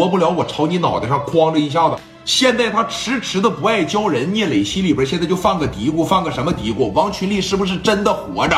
[0.00, 1.96] 活不了，我朝你脑袋上哐的一下子。
[2.24, 6.90] 现在他迟迟的不爱交人，聂磊心里边现在就犯个嘀咕，犯个什么嘀咕？
[6.92, 8.56] 王群力是不是真的活着？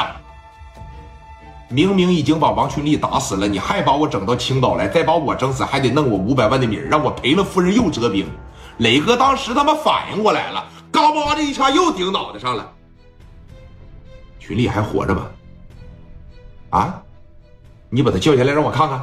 [1.68, 8.24] 明明已经把王群力打死了，你还把我整到青岛来，再把我整死，还得弄我五百万的米让我赔了夫人又折兵。
[8.78, 12.70] 磊哥当时他妈反应过来了，嘎巴的一下又顶脑袋上了。
[14.38, 15.26] 群力还活着吗？
[16.70, 17.02] 啊？
[17.90, 19.02] 你把他叫下来让我看看。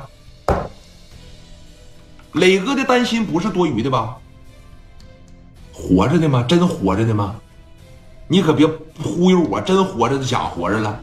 [2.40, 4.18] 磊哥的担心不是多余的吧？
[5.74, 6.44] 活着呢吗？
[6.44, 7.40] 真活着呢吗？
[8.28, 8.66] 你可别
[9.04, 11.02] 忽悠我，真活着的假活着了。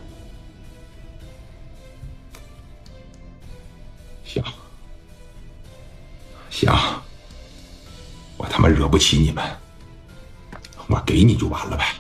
[4.25, 4.43] 行，
[6.51, 6.73] 行，
[8.37, 9.45] 我他妈惹不起你们，
[10.87, 11.95] 我给你就完了呗，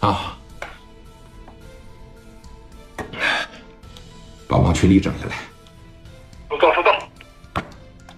[0.00, 0.36] 啊！
[4.48, 5.36] 把王群力整下来。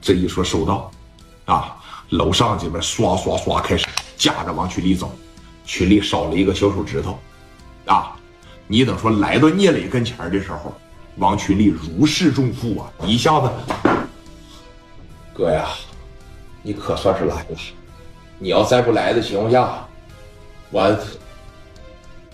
[0.07, 0.89] 这一说收到，
[1.47, 1.77] 啊，
[2.11, 5.11] 楼上这边刷刷刷开始架着王群力走，
[5.65, 7.19] 群里少了一个小手指头，
[7.87, 8.15] 啊，
[8.69, 10.73] 你等说来到聂磊跟前的时候，
[11.17, 13.51] 王群力如释重负啊，一下子，
[15.35, 15.71] 哥呀，
[16.63, 17.59] 你可算是来了，
[18.39, 19.85] 你要再不来的情况下，
[20.71, 20.97] 我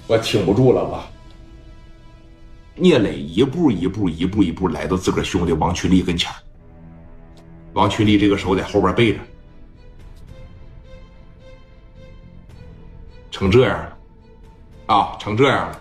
[0.07, 1.03] 我挺不住了我。
[2.75, 6.31] 聂磊一步一步、一步一步来到自个儿兄弟王群力跟前
[7.73, 9.21] 王群力这个手在后边背着，
[13.31, 13.97] 成这样了，
[14.95, 15.81] 啊，成这样了。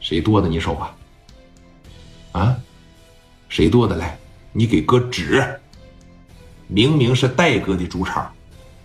[0.00, 0.96] 谁剁的你手啊？
[2.32, 2.56] 啊？
[3.48, 3.96] 谁剁的？
[3.96, 4.16] 来，
[4.52, 5.42] 你给哥指。
[6.68, 8.32] 明明是戴哥的主场。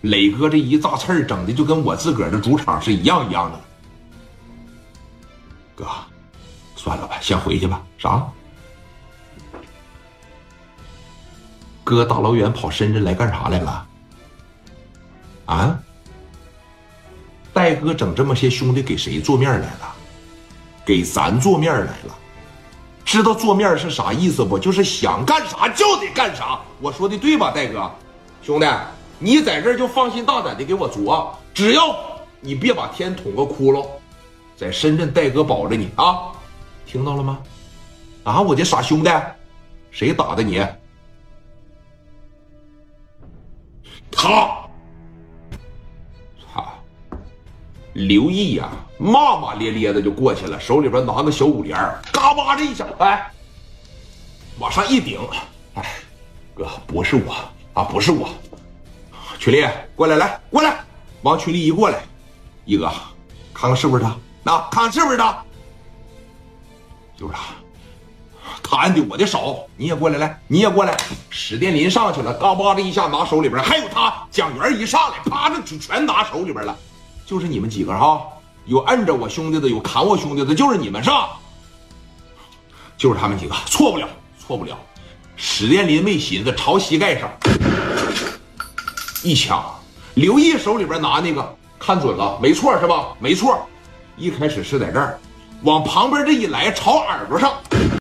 [0.00, 3.60] 磊哥这一炸刺儿整的就跟我自个儿的主场是一样一样的。
[5.80, 5.86] 哥，
[6.76, 7.80] 算了吧，先回去吧。
[7.96, 8.22] 啥？
[11.82, 13.86] 哥大老远跑深圳来干啥来了？
[15.46, 15.78] 啊？
[17.52, 19.94] 戴哥整这么些兄弟给谁做面来了？
[20.84, 22.16] 给咱做面来了。
[23.04, 24.58] 知道做面是啥意思不？
[24.58, 26.60] 就是想干啥就得干啥。
[26.80, 27.90] 我说的对吧，戴哥？
[28.42, 28.66] 兄弟。
[29.22, 31.94] 你在这儿就放心大胆的给我做，只要
[32.40, 33.86] 你别把天捅个窟窿，
[34.60, 36.32] 在深圳戴哥保着你啊，
[36.84, 37.38] 听到了吗？
[38.24, 39.10] 啊，我的傻兄弟，
[39.90, 40.62] 谁打的你？
[44.10, 44.68] 他，
[46.52, 46.74] 操！
[47.94, 48.68] 刘毅呀，
[48.98, 51.74] 骂骂咧咧的就过去了，手里边拿个小五连，
[52.12, 53.32] 嘎巴这一下，哎，
[54.58, 55.18] 往上一顶，
[55.72, 55.90] 哎，
[56.54, 57.34] 哥，不是我
[57.72, 58.28] 啊，不是我。
[59.38, 59.66] 群力，
[59.96, 60.84] 过来，来过来。
[61.22, 62.02] 王群力一过来，
[62.66, 62.92] 一哥，
[63.54, 64.14] 看看是不是他？
[64.42, 65.42] 那看是不是他？
[67.16, 67.40] 就是他。
[68.62, 70.96] 他按的我的手，你也过来，来，你也过来。
[71.28, 76.76] 史殿林上去了，嘎巴的一下拿手里边，还有他蒋元一上来，啪的就全拿手里边了。
[77.26, 78.22] 就是你们几个哈，
[78.66, 81.30] 有摁着我兄弟的，有砍我兄弟的，就是你们是吧？
[82.96, 84.08] 就是他们几个，错不了，
[84.38, 84.78] 错不了。
[85.36, 87.30] 史殿林没寻思，朝膝盖上。
[89.22, 89.64] 一枪，
[90.14, 93.08] 刘毅手里边拿那个看准了，没错是吧？
[93.18, 93.66] 没错，
[94.20, 95.18] 一开始是在这儿，
[95.62, 97.54] 往旁边这一来，朝耳朵上